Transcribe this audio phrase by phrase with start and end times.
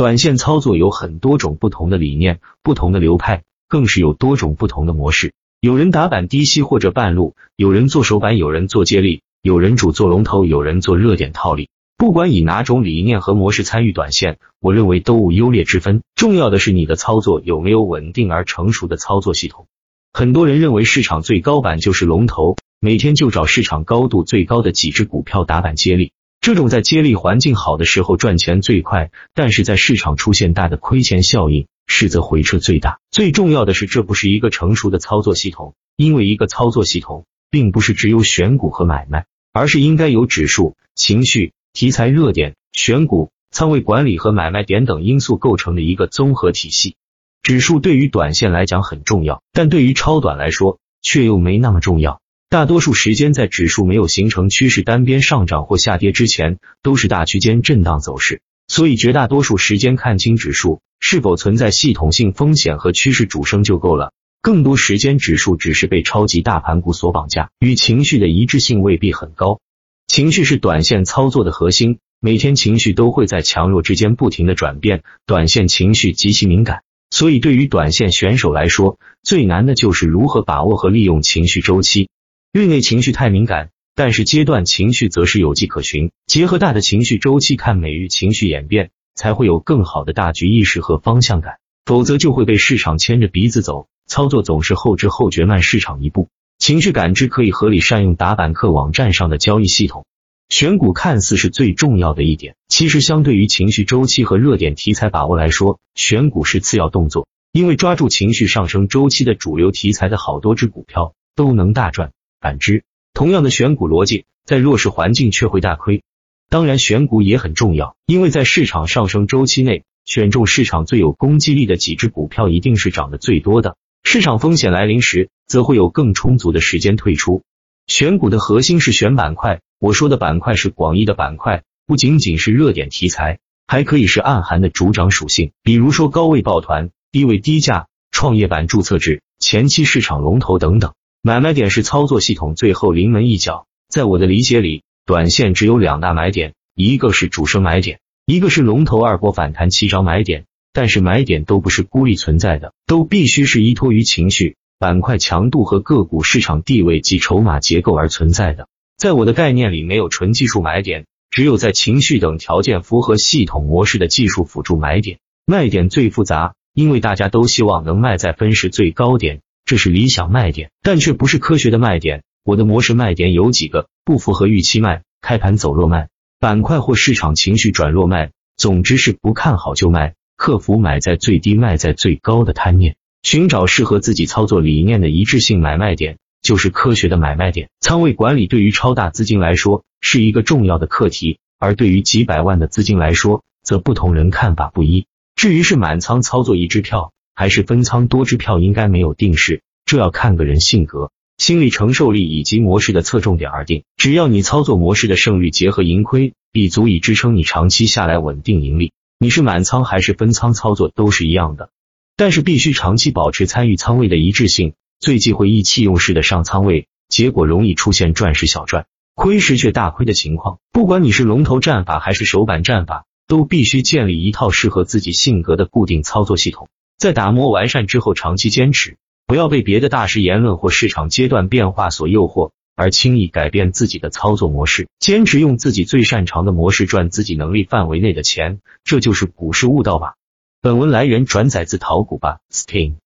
[0.00, 5.34] 短线操作有很多种不同的理念，不同的流派，更是有多种不同的模式。
[5.60, 11.68] 有人打板低吸或者半路，有人做手板，有人做接力，有人主做龙头，有人做热点套利。
[11.98, 16.00] 不管以哪种理念和模式参与短线，我认为都无优劣之分。
[16.14, 19.66] 重要的是你的操作有没有稳定而成熟的操作系统。
[20.14, 26.12] 很多人认为市场最高板就是龙头，每天就找市场高度最高的几只股票打板接力。
[26.40, 32.98] 这种在接力环境好的时候赚钱最快，但是在市场出现大的亏钱效应，实则回撤最大。
[33.10, 46.96] 最重要的是，这不是一个成熟的操作系统，因为一个操作系统并不是只有选股和买卖，而是应该有指数、情绪、题材、热点、选股、仓位管理和买卖点等因素构成的一个综合体系。
[47.42, 52.22] 指数对于短线来讲很重要，但对于超短来说却又没那么重要。
[52.50, 58.42] 大多数时间，在指数没有形成趋势单边上涨或下跌之前，都是大区间震荡走势。
[58.66, 64.12] 所以，绝大多数时间看清指数是否存在系统性风险和趋势主升就够了。
[64.42, 69.60] 更多时间，指数只是被超级大盘股所绑架，与情绪的一致性未必很高。
[70.08, 76.82] 情绪是短线操作的核心，每天情绪都会在强弱之间不停的转变，短线情绪极其敏感。
[77.10, 82.08] 所以，对于短线选手来说，最难的就是如何把握和利用情绪周期。
[82.52, 86.10] 日内情绪太敏感，但是阶段情绪则是有迹可循。
[86.26, 91.58] 结合大的情绪周期看每日情绪演变，才会有更好的大局意识和方向感。
[91.86, 96.28] 否则就会被市场牵着鼻子走，操作总是后知后觉，慢市场一步。
[96.58, 100.04] 情绪感知可以合理善用打板客网站上的交易系统。
[100.48, 107.28] 选股看似是最重要的一点，其实相对于情绪周期和热点题材把握来说，选股是次要动作。
[107.52, 112.10] 因为抓住情绪上升周期的主流题材的好多只股票都能大赚。
[112.40, 116.02] 反之，同样的选股逻辑，在弱势环境却会大亏。
[116.48, 123.76] 当然，选股也很重要，因为在市场上升周期内，选中市场最有攻击力的几只股票，一定是涨得最多的。
[124.02, 127.42] 市场风险来临时，则会有更充足的时间退出。
[127.86, 140.94] 选股的核心是选板块，我说的板块是广义的板块，不仅仅是热点题材，还可以是暗含的主涨属性，比如说高位抱团、低位低价、创业板注册制、前期市场龙头等等。
[141.22, 150.46] 买卖点是操作系统最后临门一脚，在我的理解里，短线只有两大买点，一个是主升买点，一个是龙头二波反弹起涨买点。
[150.72, 158.68] 但是买点都不是孤立存在的，都必须是依托于情绪、板块强度和个股市场地位及筹码结构而存在的。
[158.96, 165.18] 在我的概念里，没有纯技术买点，只有在情绪等条件符合系统模式的技术辅助买点。
[165.44, 169.42] 卖点最复杂，因为大家都希望能卖在分时最高点。
[169.70, 172.24] 这是理想卖点，但却不是科学的卖点。
[172.42, 176.08] 我的模式卖点有几个：不符合预期卖，开盘走弱卖，
[176.40, 178.32] 板块或市场情绪转弱卖。
[178.56, 187.70] 总之是不看好就卖，克服买在最低卖在最高的贪念，寻找适合自己操作理念的一致性买卖点，就是科学的买卖点。
[187.78, 195.06] 仓位管理对于超大资金来说是一个重要的课题，而对于几百万的资金来说，则不同人看法不一。
[195.36, 197.12] 至于是满仓操作一支票。
[197.34, 203.84] 还是分仓多支票应该没有定式，这要看个人性格、心理承受力以及模式的侧重点而定。
[203.96, 208.92] 只要你操作模式的胜率结合盈亏，比足以支撑你长期下来稳定盈利。
[209.18, 211.70] 你是满仓还是分仓操作都是一样的，
[212.16, 220.58] 但是必须长期保持参与仓位的一致性，最忌讳意气用事的上仓位，结果容易出现赚时小赚，亏时却大亏的情况。
[220.72, 226.68] 不管你是龙头战法还是手板战法，都必须建立一套适合自己性格的固定操作系统。
[227.00, 234.86] 在打磨完善之后，长期坚持，不要被别的大师言论或市场阶段变化所诱惑，而轻易改变自己的操作模式。
[234.98, 240.16] 坚持用自己最擅长的模式赚自己能力范围内的钱，这就是股市悟道吧。
[240.60, 242.96] 本文来源转载自淘股吧，Steam。